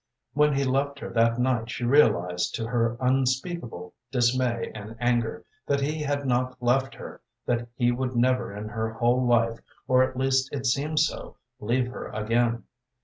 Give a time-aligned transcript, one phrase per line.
[0.33, 5.79] When he left her that night she realized, to her unspeakable dismay and anger, that
[5.81, 10.17] he had not left her, that he would never in her whole life, or at
[10.17, 12.63] least it seemed so, leave her again.